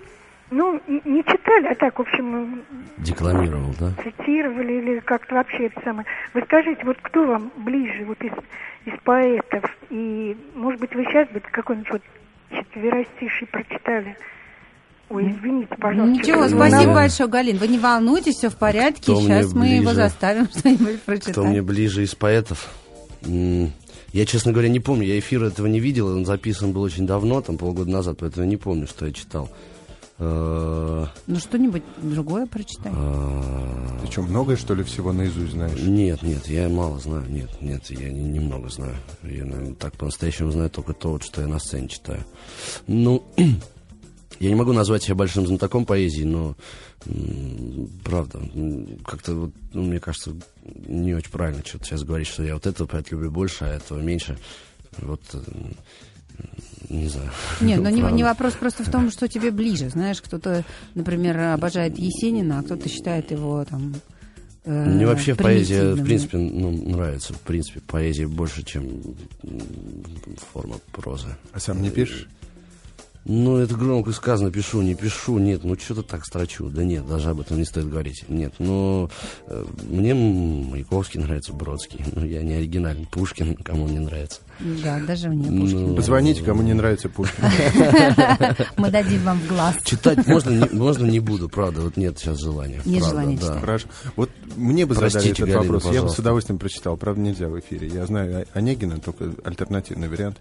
Ну, 0.51 0.81
не 0.87 1.01
не 1.07 1.25
читали, 1.25 1.69
а 1.69 1.75
так, 1.75 1.99
в 1.99 2.03
общем, 2.03 2.63
Декламировал, 2.99 3.75
да? 3.81 3.91
цитировали 4.03 4.75
или 4.75 5.01
как-то 5.01 5.37
вообще 5.37 5.67
это 5.67 5.81
самое. 5.83 6.07
Вы 6.35 6.43
скажите, 6.43 6.85
вот 6.85 6.99
кто 7.01 7.25
вам 7.27 7.51
ближе 7.57 8.05
вот 8.05 8.23
из, 8.23 8.33
из 8.85 8.93
поэтов? 9.03 9.65
И, 9.89 10.37
может 10.55 10.79
быть, 10.79 10.95
вы 10.95 11.05
сейчас 11.05 11.27
бы 11.29 11.41
какой-нибудь 11.41 11.91
вот 11.91 12.03
четверостиший 12.51 13.47
прочитали? 13.47 14.15
Ой, 15.13 15.31
извините, 15.31 15.75
пожалуйста. 15.79 16.21
Ничего, 16.23 16.49
спасибо 16.49 16.95
большое, 16.95 17.29
Галин. 17.29 17.59
Вы 17.59 17.69
не 17.69 17.79
волнуйтесь, 17.79 18.37
все 18.37 18.49
в 18.49 18.57
порядке. 18.57 19.03
Кто 19.03 19.21
Сейчас 19.21 19.53
мы 19.53 19.67
его 19.67 19.83
ближе? 19.91 19.95
заставим 19.95 20.49
что-нибудь 20.57 21.03
прочитать. 21.03 21.33
Кто 21.33 21.45
мне 21.45 21.61
ближе 21.63 22.03
из 22.03 22.15
поэтов? 22.15 22.73
Я, 23.23 24.27
честно 24.27 24.53
говоря, 24.53 24.69
не 24.69 24.81
помню. 24.81 25.05
Я 25.07 25.19
эфир 25.19 25.43
этого 25.45 25.67
не 25.67 25.81
видел. 25.81 26.09
Он 26.09 26.25
записан 26.27 26.73
был 26.73 26.83
очень 26.83 27.07
давно, 27.07 27.41
там 27.41 27.57
полгода 27.59 27.91
назад, 27.91 28.19
поэтому 28.21 28.45
я 28.45 28.51
не 28.51 28.57
помню, 28.57 28.87
что 28.87 29.07
я 29.07 29.13
читал. 29.13 29.51
Э, 30.19 31.07
Ну, 31.27 31.39
что-нибудь 31.39 31.83
другое 32.03 32.47
прочитай. 32.47 32.93
а, 32.95 33.99
Ты 34.05 34.13
что, 34.13 34.23
многое, 34.23 34.57
что 34.57 34.75
ли, 34.75 34.83
всего 34.85 35.13
наизусть 35.13 35.53
знаешь? 35.53 35.79
Нет, 35.81 36.23
нет, 36.23 36.47
я 36.47 36.69
мало 36.69 36.99
знаю. 36.99 37.25
Нет, 37.29 37.51
нет, 37.61 37.83
я 37.91 38.11
не- 38.11 38.21
немного 38.23 38.69
знаю. 38.69 38.95
Я, 39.23 39.45
наверное, 39.45 39.75
так 39.75 39.95
по-настоящему 39.95 40.51
знаю 40.51 40.71
только 40.71 40.93
то, 40.93 41.19
что 41.21 41.41
я 41.41 41.49
на 41.49 41.59
сцене 41.59 41.89
читаю. 41.89 42.21
Ну, 42.87 43.25
я 44.41 44.49
не 44.49 44.55
могу 44.55 44.73
назвать 44.73 45.03
себя 45.03 45.15
большим 45.15 45.47
знатоком 45.47 45.85
поэзии, 45.87 46.25
но 46.25 46.57
правда, 48.05 48.41
как-то 49.05 49.35
вот, 49.35 49.51
ну, 49.73 49.83
мне 49.83 50.01
кажется, 50.01 50.33
не 50.87 51.15
очень 51.15 51.31
правильно 51.31 51.63
что-то 51.65 51.85
сейчас 51.85 52.05
говорить, 52.05 52.29
что 52.29 52.43
я 52.43 52.55
вот 52.55 52.67
этого 52.67 52.87
поэта 52.87 53.11
люблю 53.13 53.31
больше, 53.31 53.65
а 53.65 53.69
этого 53.75 54.01
меньше. 54.01 54.39
Вот, 54.99 55.23
э, 55.33 55.39
не 56.89 57.09
знаю. 57.09 57.31
Нет, 57.61 57.81
но 57.81 57.89
не, 57.91 58.01
Правда. 58.01 58.17
не 58.17 58.25
вопрос 58.25 58.55
просто 58.55 58.85
в 58.85 58.91
том, 58.91 59.11
что 59.11 59.29
тебе 59.29 59.51
ближе. 59.51 59.89
Знаешь, 59.89 60.21
кто-то, 60.21 60.65
например, 60.95 61.39
обожает 61.39 61.99
Есенина, 61.99 62.59
а 62.59 62.63
кто-то 62.63 62.89
считает 62.89 63.31
его 63.31 63.65
там... 63.65 63.95
э, 64.65 64.85
Мне 64.85 65.07
вообще 65.07 65.35
поэзия, 65.35 65.95
в 65.95 66.05
принципе, 66.05 66.39
ну, 66.39 66.71
нравится. 66.71 67.33
В 67.33 67.41
принципе, 67.41 67.81
поэзия 67.81 68.27
больше, 68.27 68.63
чем 68.65 69.03
форма 70.53 70.77
прозы. 70.93 71.29
А 71.53 71.61
сам 71.61 71.83
не 71.83 71.91
пишешь? 71.91 72.29
Ну, 73.25 73.59
это 73.59 73.77
громко 73.77 74.11
сказано, 74.13 74.51
пишу, 74.51 74.83
не 74.83 74.95
пишу, 74.95 75.39
нет, 75.39 75.63
ну 75.63 75.77
что-то 75.79 76.03
так 76.03 76.25
строчу. 76.25 76.69
Да 76.69 76.83
нет, 76.83 77.07
даже 77.07 77.31
об 77.31 77.41
этом 77.41 77.57
не 77.59 77.65
стоит 77.65 77.89
говорить. 77.89 78.25
Нет, 78.29 78.55
но 78.59 79.11
э, 79.47 79.65
мне 79.89 80.13
Маяковский 80.13 81.21
нравится, 81.21 81.53
Бродский. 81.53 82.05
Ну, 82.15 82.25
я 82.25 82.43
не 82.43 82.55
оригинальный, 82.55 83.07
Пушкин, 83.07 83.55
кому 83.57 83.87
не 83.87 84.01
нравится. 84.01 84.41
Да, 84.59 84.99
даже 85.01 85.29
мне 85.29 85.45
Пушкин. 85.61 85.89
Ну, 85.89 85.95
Позвоните, 85.95 86.43
кому 86.43 86.63
не 86.63 86.73
нравится 86.73 87.09
Пушкин. 87.09 87.45
Мы 88.77 88.91
дадим 88.91 89.23
вам 89.23 89.39
в 89.39 89.49
глаз. 89.49 89.77
Читать 89.85 90.27
можно, 90.27 90.51
не, 90.51 90.69
можно 90.77 91.07
не 91.07 91.21
буду, 91.21 91.49
правда, 91.49 91.83
вот 91.83 91.97
нет 91.97 92.19
сейчас 92.19 92.41
желания. 92.41 92.81
Нет 92.85 93.01
правда, 93.03 93.09
желания 93.09 93.37
да. 93.37 93.43
читать. 93.47 93.61
Хорошо. 93.61 93.87
Вот 94.17 94.31
мне 94.57 94.85
бы 94.85 94.95
задали 94.95 95.31
этот 95.31 95.49
вопрос. 95.49 95.87
Я 95.93 96.03
бы 96.03 96.09
с 96.09 96.19
удовольствием 96.19 96.59
прочитал. 96.59 96.97
Правда, 96.97 97.21
нельзя 97.21 97.49
в 97.49 97.59
эфире. 97.61 97.87
Я 97.87 98.05
знаю 98.07 98.47
Онегина, 98.53 98.99
только 98.99 99.33
альтернативный 99.45 100.09
вариант. 100.09 100.39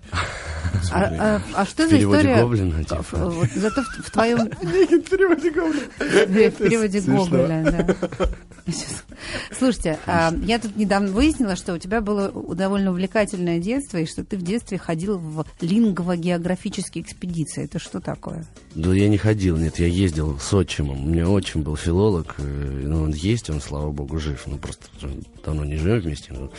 А, 0.91 1.03
а- 1.03 1.41
а 1.53 1.65
что 1.65 1.85
В 1.85 1.89
за 1.89 1.95
переводе 1.95 2.19
история? 2.21 2.41
Типа. 2.79 3.03
В- 3.11 3.35
вот 3.35 3.49
зато 3.55 3.81
в, 3.83 3.87
в 4.05 4.11
твоем... 4.11 4.49
В 4.49 5.09
переводе 5.09 5.51
Гоблина. 5.51 6.49
В 6.49 6.51
переводе. 6.57 7.01
Гоголя, 7.01 7.63
да. 7.63 8.27
Слушайте, 9.57 9.99
а, 10.05 10.33
я 10.43 10.59
тут 10.59 10.75
недавно 10.75 11.11
выяснила, 11.11 11.55
что 11.55 11.73
у 11.73 11.77
тебя 11.77 12.01
было 12.01 12.31
довольно 12.55 12.91
увлекательное 12.91 13.59
детство, 13.59 13.97
и 13.97 14.05
что 14.05 14.23
ты 14.23 14.37
в 14.37 14.41
детстве 14.41 14.77
ходил 14.77 15.17
в 15.17 15.45
лингвогеографические 15.61 17.03
экспедиции. 17.03 17.65
Это 17.65 17.79
что 17.79 17.99
такое? 17.99 18.45
Да 18.75 18.93
я 18.93 19.07
не 19.09 19.17
ходил, 19.17 19.57
нет, 19.57 19.79
я 19.79 19.87
ездил 19.87 20.39
с 20.39 20.53
отчимом. 20.53 21.05
У 21.05 21.09
меня 21.09 21.29
отчим 21.29 21.61
был 21.61 21.75
филолог, 21.75 22.35
э, 22.37 22.81
ну, 22.83 23.03
он 23.03 23.11
есть, 23.11 23.49
он, 23.49 23.61
слава 23.61 23.91
богу, 23.91 24.19
жив. 24.19 24.43
Ну, 24.47 24.57
просто 24.57 24.85
давно 25.43 25.65
не 25.65 25.77
живем 25.77 25.99
вместе. 25.99 26.33
Но 26.33 26.51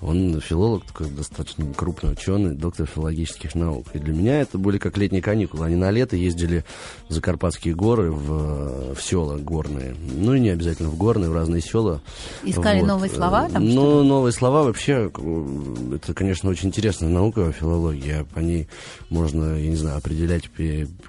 он 0.00 0.40
филолог, 0.40 0.84
такой 0.84 1.10
достаточно 1.10 1.64
крупный 1.74 2.12
ученый, 2.12 2.54
доктор 2.54 2.86
филологических 2.86 3.54
наук. 3.54 3.86
И 3.94 3.98
для 3.98 4.12
меня 4.12 4.40
это 4.40 4.58
были 4.58 4.78
как 4.78 4.96
летние 4.98 5.22
каникулы. 5.22 5.59
Они 5.64 5.76
на 5.76 5.90
лето 5.90 6.16
ездили 6.16 6.64
в 7.08 7.12
Закарпатские 7.12 7.74
горы, 7.74 8.10
в, 8.10 8.94
в 8.94 9.02
села 9.02 9.36
горные. 9.36 9.94
Ну, 10.14 10.34
и 10.34 10.40
не 10.40 10.50
обязательно 10.50 10.88
в 10.88 10.96
горные, 10.96 11.30
в 11.30 11.34
разные 11.34 11.60
села. 11.60 12.00
Искали 12.42 12.80
Вот. 12.80 12.88
новые 12.88 13.10
слова 13.10 13.48
там, 13.48 13.64
Ну, 13.64 14.02
новые 14.02 14.32
слова 14.32 14.62
вообще, 14.62 15.10
э, 15.14 15.94
это, 15.96 16.14
конечно, 16.14 16.50
очень 16.50 16.68
интересная 16.68 17.08
наука, 17.08 17.52
филология. 17.52 18.24
По 18.34 18.40
ней 18.40 18.68
можно, 19.08 19.56
я 19.56 19.68
не 19.68 19.76
знаю, 19.76 19.98
определять, 19.98 20.50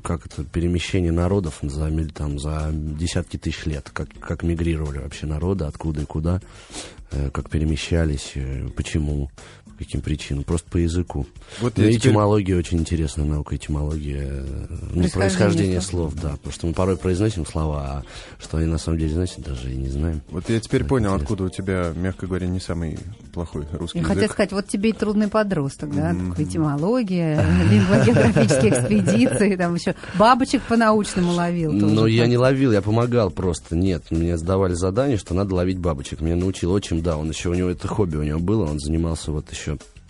как 0.02 0.26
это 0.26 0.44
перемещение 0.44 1.12
народов 1.12 1.60
за, 1.62 1.92
там, 2.14 2.40
за 2.40 2.70
десятки 2.72 3.38
тысяч 3.38 3.66
лет, 3.66 3.90
как, 3.92 4.10
как 4.20 4.44
мигрировали 4.44 5.00
вообще 5.00 5.26
народы, 5.26 5.66
откуда 5.66 6.02
и 6.02 6.06
куда, 6.06 6.42
э, 7.12 7.30
как 7.32 7.50
перемещались, 7.50 8.32
э, 8.36 8.68
почему, 8.76 9.30
по 9.61 9.61
каким 9.82 10.02
причинам, 10.02 10.44
просто 10.44 10.70
по 10.70 10.78
языку. 10.78 11.26
Вот 11.60 11.74
Ну, 11.78 11.84
я 11.84 11.92
теперь- 11.94 12.12
этимология 12.12 12.56
очень 12.58 12.78
интересная 12.80 13.26
наука, 13.26 13.56
этимология, 13.56 14.22
э, 14.46 14.68
ну, 14.94 15.10
Происхождение 15.10 15.82
слов. 15.82 16.14
да, 16.16 16.32
потому 16.32 16.52
что 16.54 16.68
мы 16.68 16.74
порой 16.74 16.98
произносим 16.98 17.46
слова, 17.46 17.82
а 17.84 18.04
что 18.44 18.58
они 18.58 18.68
на 18.68 18.78
самом 18.78 19.00
деле 19.00 19.14
значат, 19.14 19.40
даже 19.42 19.72
и 19.72 19.76
не 19.76 19.90
знаем. 19.90 20.22
Вот 20.30 20.50
я 20.50 20.60
теперь 20.60 20.82
Это 20.82 20.90
понял, 20.90 21.10
интересно. 21.10 21.24
откуда 21.24 21.44
у 21.46 21.50
тебя, 21.50 21.94
мягко 21.96 22.28
говоря, 22.28 22.48
не 22.48 22.60
самый 22.60 23.00
плохой 23.34 23.66
русский 23.74 24.00
Я 24.00 24.08
язык. 24.08 24.32
сказать, 24.32 24.52
вот 24.52 24.68
тебе 24.68 24.90
и 24.90 24.94
трудный 24.94 25.28
подросток, 25.28 25.94
да, 25.96 26.14
такой 26.30 26.46
этимология, 26.46 27.42
лингвогеографические 27.72 28.72
экспедиции, 28.72 29.56
там 29.56 29.76
еще 29.76 29.96
бабочек 30.18 30.62
по-научному 30.64 31.32
ловил. 31.32 31.72
Ну, 31.72 32.06
я 32.06 32.28
не 32.28 32.38
ловил, 32.38 32.72
я 32.72 32.82
помогал 32.82 33.32
просто. 33.32 33.76
Нет, 33.76 34.04
мне 34.12 34.38
сдавали 34.38 34.74
задание, 34.74 35.18
что 35.18 35.34
надо 35.34 35.56
ловить 35.56 35.80
бабочек. 35.80 36.22
Меня 36.22 36.36
научил 36.36 36.72
отчим, 36.72 37.02
да, 37.02 37.18
он 37.18 37.30
еще, 37.30 37.50
у 37.50 37.54
него 37.54 37.70
это 37.70 37.88
хобби 37.88 38.18
у 38.18 38.24
него 38.24 38.40
было, 38.40 38.66
он 38.66 38.80
занимался 38.80 39.32
вот 39.32 39.52
еще 39.52 39.71
э, 39.74 40.01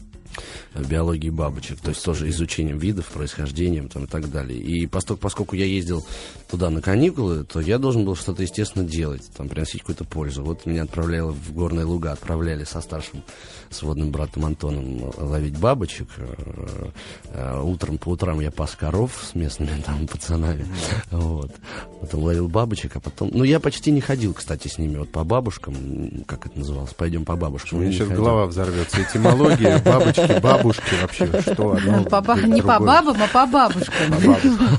биологией 0.76 1.32
бабочек, 1.32 1.80
то 1.80 1.90
есть 1.90 2.04
тоже 2.04 2.30
изучением 2.30 2.78
видов, 2.78 3.08
происхождением 3.08 3.90
там, 3.90 4.06
и 4.06 4.08
так 4.08 4.30
далее. 4.32 4.60
И 4.60 4.88
поскольку, 4.88 5.22
поскольку 5.22 5.56
я 5.56 5.66
ездил 5.66 6.06
туда 6.50 6.70
на 6.70 6.82
каникулы, 6.82 7.44
то 7.44 7.60
я 7.60 7.78
должен 7.78 8.06
был 8.06 8.16
что-то, 8.16 8.44
естественно, 8.44 8.86
делать, 8.86 9.30
там, 9.36 9.50
приносить 9.50 9.82
какую-то 9.82 10.06
пользу. 10.06 10.44
Вот 10.44 10.66
меня 10.66 10.84
отправляли 10.84 11.22
в 11.22 11.54
горные 11.54 11.86
луга, 11.86 12.12
отправляли 12.12 12.64
со 12.64 12.82
старшим 12.82 13.24
сводным 13.70 14.12
братом 14.12 14.46
Антоном 14.46 15.12
ловить 15.18 15.58
бабочек. 15.58 16.08
Э, 16.18 16.90
э, 17.34 17.62
Утром, 17.62 17.98
по 17.98 18.10
утрам 18.10 18.40
я 18.40 18.52
пас 18.52 18.76
коров 18.76 19.12
с 19.24 19.36
местными 19.36 19.82
там 19.82 20.08
пацанами. 20.08 20.66
Вот. 21.12 21.52
Потом 22.00 22.24
ловил 22.24 22.48
бабочек, 22.48 22.96
а 22.96 23.00
потом... 23.00 23.30
Ну, 23.34 23.44
я 23.44 23.60
почти 23.60 23.92
не 23.92 24.02
ходил, 24.02 24.34
кстати, 24.34 24.68
с 24.68 24.78
ними 24.78 24.98
вот 24.98 25.12
по 25.12 25.24
бабушкам. 25.24 26.24
Как 26.26 26.46
это 26.46 26.58
называлось? 26.58 26.94
Пойдем 26.94 27.26
по 27.26 27.36
бабушкам. 27.36 27.80
У 27.80 27.82
меня 27.82 27.92
сейчас 27.92 28.08
ходил. 28.08 28.24
голова 28.24 28.46
взорвется. 28.46 29.02
Этимология, 29.02 29.80
бабочки, 30.28 30.42
бабушки 30.42 30.96
вообще. 31.02 31.42
Что 31.54 31.72
одно? 31.74 31.98
Ну, 32.00 32.04
по 32.06 32.22
ба- 32.22 32.36
не 32.42 32.62
по 32.62 32.78
другое. 32.78 33.02
бабам, 33.02 33.22
а 33.22 33.28
по 33.28 33.46
бабушкам. 33.46 34.12
По 34.12 34.20
бабушкам. 34.28 34.70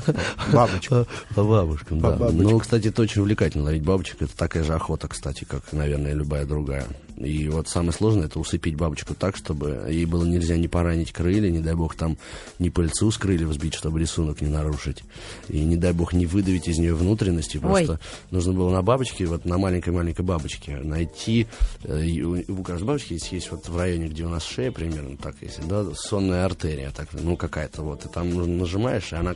Бабочка. 0.51 1.05
По, 1.29 1.33
по 1.35 1.43
бабушкам, 1.43 1.99
По 2.01 2.09
да. 2.11 2.17
бабочкам. 2.17 2.43
Ну, 2.43 2.59
кстати, 2.59 2.87
это 2.87 3.01
очень 3.01 3.21
увлекательно 3.21 3.63
ловить 3.65 3.83
бабочек. 3.83 4.21
Это 4.21 4.35
такая 4.35 4.63
же 4.63 4.73
охота, 4.73 5.07
кстати, 5.07 5.45
как, 5.45 5.71
наверное, 5.73 6.13
любая 6.13 6.45
другая. 6.45 6.85
И 7.17 7.47
вот 7.47 7.67
самое 7.69 7.91
сложное 7.93 8.25
это 8.25 8.39
усыпить 8.39 8.75
бабочку 8.75 9.13
так, 9.13 9.37
чтобы 9.37 9.85
ей 9.87 10.05
было 10.05 10.25
нельзя 10.25 10.57
не 10.57 10.67
поранить 10.67 11.11
крылья, 11.13 11.51
не 11.51 11.59
дай 11.59 11.75
бог 11.75 11.93
там 11.95 12.17
не 12.57 12.71
пыльцу 12.71 13.11
с 13.11 13.17
крыльев 13.19 13.53
сбить, 13.53 13.75
чтобы 13.75 13.99
рисунок 13.99 14.41
не 14.41 14.49
нарушить. 14.49 15.03
И 15.47 15.59
не 15.63 15.77
дай 15.77 15.93
бог 15.93 16.13
не 16.13 16.25
выдавить 16.25 16.67
из 16.67 16.79
нее 16.79 16.95
внутренности. 16.95 17.57
Ой. 17.63 17.85
Просто 17.85 17.99
нужно 18.31 18.53
было 18.53 18.71
на 18.71 18.81
бабочке, 18.81 19.25
вот 19.27 19.45
на 19.45 19.59
маленькой-маленькой 19.59 20.25
бабочке 20.25 20.77
найти. 20.77 21.45
э, 21.83 22.03
у 22.47 22.63
каждой 22.63 22.85
бабочки 22.85 23.13
есть, 23.13 23.31
есть 23.31 23.51
вот 23.51 23.69
в 23.69 23.77
районе, 23.77 24.07
где 24.07 24.25
у 24.25 24.29
нас 24.29 24.43
шея 24.43 24.71
примерно 24.71 25.15
так, 25.15 25.32
если, 25.41 25.63
да, 25.63 25.83
сонная 25.95 26.45
артерия, 26.45 26.91
так, 26.91 27.07
ну 27.13 27.35
какая-то 27.37 27.81
вот. 27.81 28.05
И 28.05 28.09
там 28.09 28.57
нажимаешь, 28.57 29.11
и 29.11 29.15
она 29.15 29.33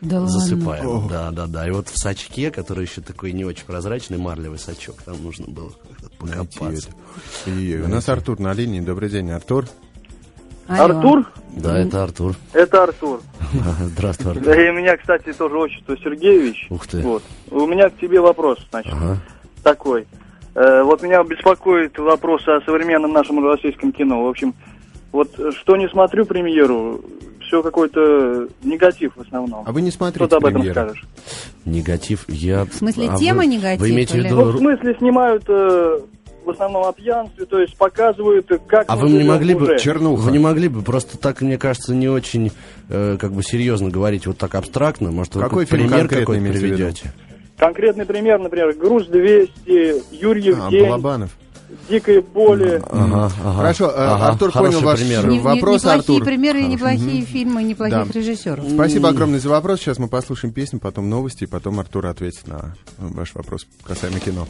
Да 0.00 0.16
ладно. 0.20 0.28
засыпаем. 0.28 1.08
Да, 1.08 1.30
да, 1.30 1.46
да. 1.46 1.66
И 1.68 1.70
вот 1.70 1.88
в 1.88 1.96
сачке, 1.98 2.50
который 2.50 2.84
еще 2.84 3.00
такой 3.00 3.32
не 3.32 3.44
очень 3.44 3.64
прозрачный, 3.66 4.18
марлевый 4.18 4.58
сачок, 4.58 5.02
там 5.02 5.22
нужно 5.22 5.46
было 5.48 5.70
покопаться. 6.18 6.90
И 7.46 7.80
у 7.84 7.88
нас 7.88 8.08
Артур 8.08 8.38
на 8.40 8.52
линии. 8.52 8.80
Добрый 8.80 9.08
день, 9.10 9.30
Артур. 9.30 9.66
Алло. 10.68 10.96
Артур? 10.96 11.32
Да, 11.56 11.78
это 11.78 12.02
Артур. 12.02 12.34
Это 12.52 12.82
Артур. 12.82 13.20
Здравствуй, 13.80 14.32
Артур. 14.32 14.44
Да, 14.46 14.60
и 14.66 14.68
у 14.70 14.72
меня, 14.74 14.96
кстати, 14.96 15.32
тоже 15.32 15.56
отчество 15.56 15.96
Сергеевич. 15.98 16.66
Ух 16.70 16.86
ты. 16.88 17.00
Вот. 17.02 17.22
У 17.52 17.66
меня 17.66 17.88
к 17.88 17.96
тебе 17.98 18.20
вопрос, 18.20 18.58
значит, 18.70 18.92
Ага. 18.92 19.18
такой. 19.62 20.06
Э, 20.56 20.82
вот 20.82 21.02
меня 21.02 21.22
беспокоит 21.22 21.96
вопрос 21.98 22.42
о 22.48 22.60
современном 22.62 23.12
нашем 23.12 23.46
российском 23.46 23.92
кино. 23.92 24.24
В 24.24 24.28
общем, 24.28 24.54
вот 25.16 25.38
э, 25.38 25.50
что 25.52 25.76
не 25.76 25.88
смотрю 25.88 26.24
премьеру, 26.26 27.00
все 27.40 27.62
какой-то 27.62 28.48
негатив 28.62 29.12
в 29.16 29.20
основном. 29.20 29.64
А 29.66 29.72
вы 29.72 29.80
не 29.82 29.90
Что 29.90 29.98
смотрите 29.98 30.28
ты 30.28 30.36
об 30.36 30.44
этом 30.44 30.60
премьеры? 30.62 30.74
скажешь? 30.74 31.04
Негатив, 31.64 32.24
я... 32.28 32.64
В 32.64 32.72
смысле, 32.74 33.08
А 33.10 33.16
тема 33.16 33.38
вы- 33.38 33.46
негатив 33.46 33.80
Вы 33.80 33.90
имеете 33.90 34.12
в 34.14 34.16
или- 34.16 34.26
виду... 34.26 34.36
Ну, 34.36 34.50
в 34.52 34.58
смысле, 34.58 34.94
снимают 34.98 35.44
э, 35.48 35.98
в 36.44 36.50
основном 36.50 36.84
о 36.84 36.92
пьянстве, 36.92 37.44
то 37.46 37.58
есть 37.60 37.76
показывают, 37.76 38.50
э, 38.50 38.58
как 38.66 38.84
А 38.88 38.96
мы 38.96 39.02
вы 39.02 39.08
не 39.10 39.14
живем 39.20 39.28
могли 39.28 39.54
бы, 39.54 39.62
уже. 39.64 39.78
Чернуха. 39.78 40.20
вы 40.22 40.32
не 40.32 40.38
могли 40.38 40.68
бы 40.68 40.82
просто 40.82 41.18
так, 41.18 41.40
мне 41.40 41.56
кажется, 41.58 41.94
не 41.94 42.08
очень 42.08 42.50
э, 42.88 43.16
как 43.20 43.32
бы 43.32 43.42
серьезно 43.42 43.90
говорить 43.90 44.26
вот 44.26 44.38
так 44.38 44.54
абстрактно? 44.54 45.10
Может, 45.12 45.34
вы 45.36 45.40
Какой 45.42 45.64
фильм 45.66 45.82
пример 45.84 45.98
конкретно 46.00 46.20
какой-то 46.26 46.40
имеете 46.42 46.58
в 46.58 46.62
виду? 46.62 46.76
приведете? 46.76 47.12
Конкретный 47.58 48.04
пример, 48.04 48.38
например, 48.38 48.74
«Груз-200», 48.74 50.02
«Юрьев 50.12 50.58
А, 50.62 50.70
день», 50.70 50.84
Балабанов. 50.86 51.30
«Дикое 51.88 52.20
поле». 52.22 52.82
Ага, 52.90 53.30
ага. 53.42 53.52
Хорошо, 53.56 53.90
э, 53.90 53.94
Ага, 53.96 54.26
Артур 54.28 54.50
хороший 54.52 54.72
понял 54.74 54.86
ваш 54.86 55.00
пример. 55.00 55.24
э, 55.24 55.28
Не- 55.30 55.36
не- 55.38 55.42
вопрос, 55.42 55.82
неплохие 55.82 55.98
Артур. 56.00 56.24
примеры 56.24 56.60
и 56.62 56.66
неплохие 56.66 57.22
фильмы, 57.24 57.62
неплохих 57.62 58.06
Да. 58.12 58.18
режиссеров. 58.20 58.64
Спасибо 58.70 59.08
огромное 59.08 59.40
за 59.40 59.48
вопрос. 59.48 59.80
Сейчас 59.80 59.98
мы 59.98 60.08
послушаем 60.08 60.52
песню, 60.52 60.78
потом 60.78 61.08
новости, 61.08 61.44
и 61.44 61.46
потом 61.46 61.80
Артур 61.80 62.06
ответит 62.06 62.46
на 62.46 62.74
ваш 62.98 63.34
вопрос 63.34 63.66
касаемо 63.84 64.18
кино. 64.20 64.44